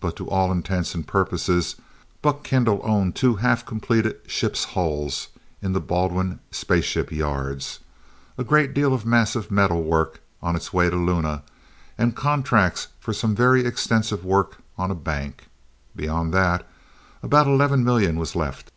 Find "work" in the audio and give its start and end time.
9.84-10.20, 14.24-14.56